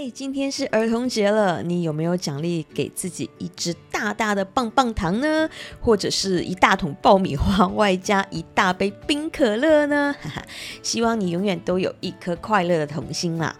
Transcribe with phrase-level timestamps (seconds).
[0.00, 5.50] 嗨，今天是儿童节了，你有没有奖励给自己一支大大的棒棒糖呢？
[5.80, 10.14] 或者是一大桶爆米花，外加一大杯冰可乐呢？
[10.22, 10.42] 哈哈，
[10.84, 13.52] 希望你永远都有一颗快乐的童心啦。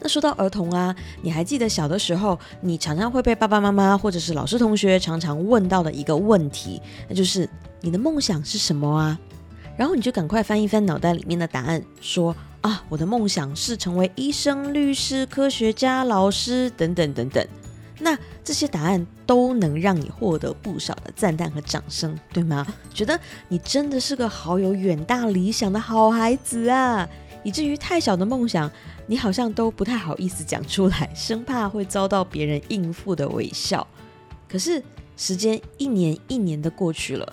[0.00, 7.46] 那说到儿童啊，你还记得小的时候，你常常会被爸爸妈妈或者是老师同学常常问到的一个问题，那就是
[7.82, 9.20] 你的梦想是什么啊？
[9.76, 12.34] 然后你就赶快翻一翻脑袋里面的答案，说。
[12.62, 17.46] 啊，我的梦想是成为医生、律师、科学家、老师等等等等。
[17.98, 22.66] 那这些答案都能让你获得不少的赞叹和掌声，对吗？
[22.92, 27.08] 觉得你真的是个好有远大理想的好孩子啊！
[27.44, 28.70] 以至于太小的梦想，
[29.06, 33.86] 你好像都不太好意思讲出来，生怕会遭到别人应付的微笑。
[34.48, 34.82] 可是
[35.16, 37.32] 时间一年一年的过去了。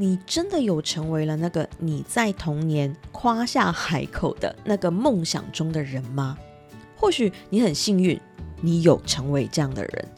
[0.00, 6.38] 你真的有成为了那个你在童年夸下海口的那个梦想中的人吗？
[6.94, 8.18] 或许你很幸运，
[8.60, 10.08] 你有成为这样的人，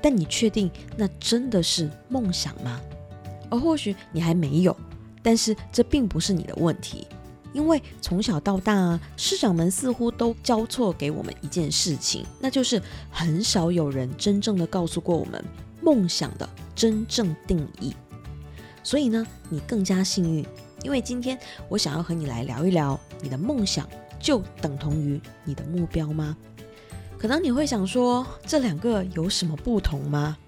[0.00, 2.80] 但你确定那真的是梦想吗？
[3.50, 4.76] 而或许你还没有，
[5.20, 7.04] 但是这并不是你的问题，
[7.52, 15.44] 因为从小到大啊，师长们似乎都交错给我们一件事情，那就是很少有人真正的告诉过我们
[15.82, 17.92] 梦想的真正定义。
[18.88, 20.42] 所以呢，你更加幸运，
[20.82, 23.86] 因为今天我想要和你来聊一聊，你的梦想
[24.18, 26.34] 就等同于你的目标吗？
[27.18, 30.38] 可能你会想说，这两个有什么不同吗？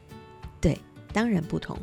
[0.58, 0.80] 对，
[1.12, 1.77] 当然不同。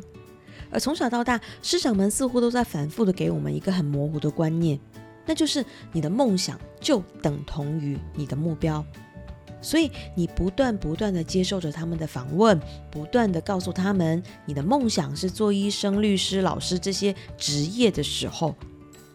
[0.68, 4.80] 而从小到大，师长们似乎都在反复的给我们一个很模糊的观念，
[5.26, 8.84] 那就是你的梦想就等同于你的目标。
[9.60, 18.54] 所以你不断不断的接受着他们的访问，不断的告诉他们你的梦想是做医生、律师、老师这些职业的时候，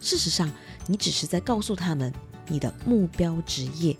[0.00, 0.50] 事实上
[0.86, 2.12] 你只是在告诉他们
[2.46, 3.96] 你的目标职业，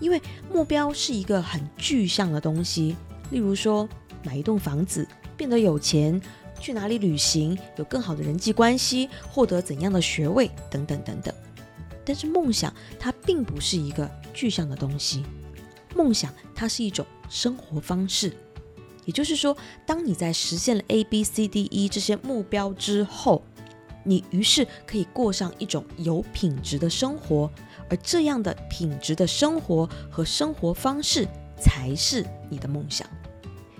[0.00, 0.20] 因为
[0.52, 2.96] 目标是一个很具象的东西，
[3.30, 3.88] 例如说
[4.24, 6.20] 买一栋房子、变得有钱、
[6.58, 11.32] 去哪里旅行、有更好的人际关系、获得怎样的学位等等等等。
[12.04, 15.24] 但是梦想它并不是一个具象的东西。
[15.94, 18.32] 梦想，它是一种生活方式，
[19.04, 19.56] 也就是说，
[19.86, 23.42] 当你在实现了 A、B、C、D、E 这些目标之后，
[24.02, 27.50] 你于是可以过上一种有品质的生活，
[27.88, 31.26] 而这样的品质的生活和生活方式
[31.58, 33.08] 才是你的梦想。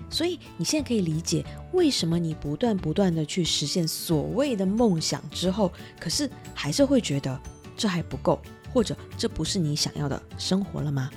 [0.09, 1.43] 所以，你现在可以理解
[1.73, 7.37] 为什么你不断不断的去实现所谓的梦想之后，可是还是会觉得
[7.75, 8.39] 这还不够，
[8.73, 11.11] 或者这不是你想要的生活了吗？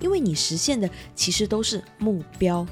[0.00, 2.66] 因为你实现的其实都是目标，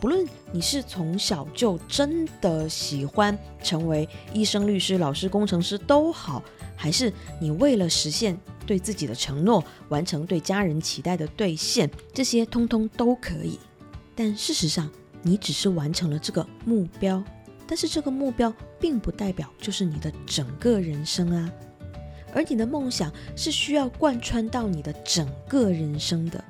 [0.00, 6.42] 不论你是从小就真的喜欢成为医生、律师、老师、工程师都好，
[6.76, 13.58] 还是你为了实现对自己的承诺，完成对家人期待的兑现，这些通通都可以。
[14.14, 14.90] 但事实上，
[15.22, 17.22] 你只是完成了这个目标，
[17.66, 21.50] 但是这个目标并不代表就是你的整个人生啊。
[22.34, 26.42] 而你的梦想是需要贯穿到你的整个人生的。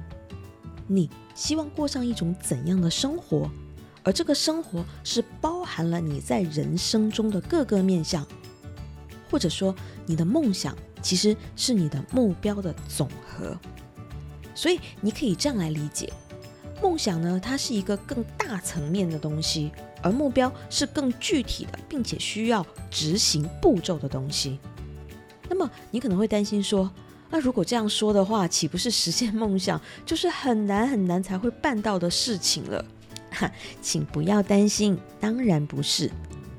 [0.87, 3.51] 你希望过上一种怎样的生活？
[4.03, 8.27] 而这个生活是包含了你在人生中的各个面向，
[9.31, 9.75] 或者说
[10.05, 13.57] 你的梦想其实是你的目标的总和。
[14.55, 16.13] 所以你可以这样来理解：
[16.83, 24.59] 梦想呢，它是一个更大层面的东西，而目标是更具体的，并且需要执行步骤的东西。
[25.49, 26.91] 那么你可能会担心说，
[27.31, 32.85] 那如果这样说的话，岂不是实现梦想 就是很难很难才会办到的事情了？
[33.31, 33.51] 哈，
[33.83, 36.11] 请不要担心，当然不是。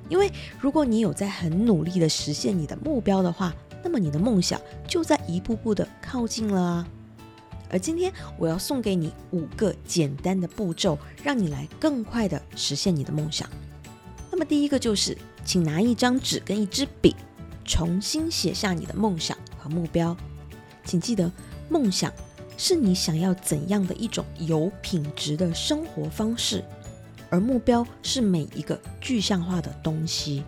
[0.08, 3.54] 因为如果你有在很努力的实现你的目标的话，
[3.84, 6.88] 那么你的梦想就在一步步的靠近了啊。
[7.72, 13.50] 而今天我要送给你五个简单的步骤，让你来更快的实现你的梦想。
[14.30, 17.16] 那么第一个就是，请拿一张纸跟一支笔。
[17.66, 20.16] 重新写下你的梦想和目标，
[20.84, 21.32] 请记得，
[21.68, 22.14] 梦想
[22.58, 26.64] 是你想要怎样的一种有品质的生活方式，
[27.30, 30.44] 而目标是每一个具象化的东西。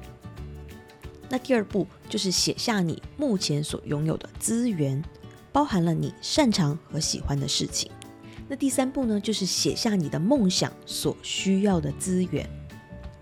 [1.27, 5.03] 那第二步就是写下你目前所拥有的资源，
[5.51, 7.91] 包含了你擅长和喜欢的事情。
[8.47, 12.49] 那第三步呢，就是写下你的梦想所需要的资源。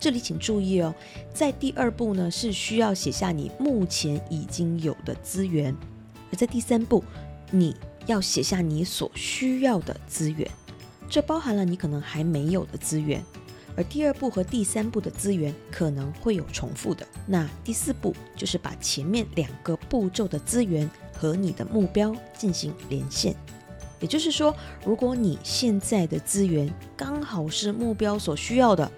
[0.06, 0.94] 这里请注意哦，
[1.34, 5.76] 在第二步呢是需要写下你目前已经有的资源，
[6.32, 7.04] 而在第三步，
[7.50, 7.76] 你
[8.06, 10.48] 要写下你所需要的资源，
[11.10, 13.20] 这包含了你可能还没有的资源，
[13.76, 17.04] 而第二步和第三步的资源可能会有重复的。
[17.26, 20.88] 那第四步就是把前面两个步骤的资源
[21.18, 23.36] 和你的目标进行连线，
[24.00, 24.56] 也就是说，
[24.86, 28.92] 如果你现在的资源刚好是目标所需要的，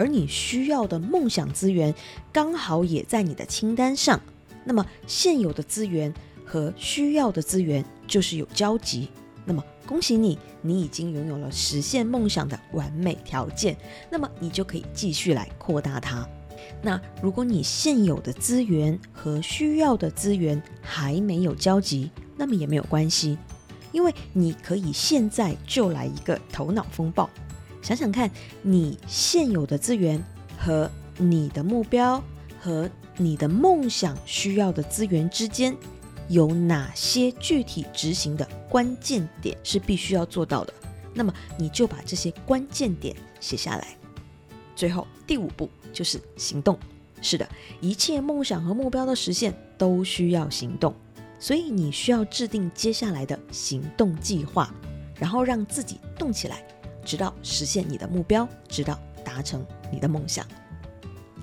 [0.00, 1.94] 而你需要的梦想资源
[2.32, 4.18] 刚好也在你的清单上，
[4.64, 6.10] 那么现有的资源
[6.42, 9.10] 和需要的资源就是有交集。
[9.44, 13.76] 那么恭喜你，你已经拥有了实现梦想的完美条件。
[14.10, 16.26] 那么你就可以继续来扩大它。
[16.80, 23.36] 那如果你现有的资源和需要的资源还没有交集，那么也没有关系，
[23.92, 27.28] 因为你可以现在就来一个头脑风暴，
[27.82, 28.30] 想想看
[28.62, 30.22] 你现有的资源
[30.58, 32.22] 和你的目标
[32.60, 35.76] 和你的梦想需要的资源之间
[36.28, 40.72] 有哪些具体执行的关键点是必须要做到的，
[41.12, 43.96] 那么你就把这些关键点写下来。
[44.76, 46.78] 最后第五步就是行动。
[47.22, 47.46] 是的，
[47.82, 50.94] 一切梦想和目标的实现都需要行动，
[51.38, 54.72] 所以你需要制定接下来的行动计划，
[55.16, 56.64] 然后让自己动起来，
[57.04, 60.46] 直到实现你的目标，直到达成你的梦想。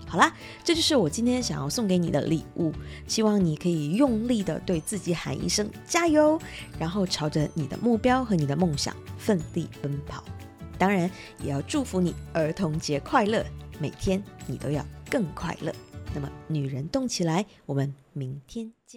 [0.06, 0.34] 好啦，
[0.64, 2.72] 这就是我今天想要送给你的礼物，
[3.08, 6.40] 希望你可以用力的对自己喊一声加油，
[6.80, 10.24] 然后朝着你的目标和你的梦想奋力奔跑。
[10.78, 11.12] 当然，
[11.44, 13.46] 也要祝福你儿童节快乐，
[13.80, 15.74] 每天你都要更快乐。
[16.14, 18.96] 那么，女人动起来，我们明天见。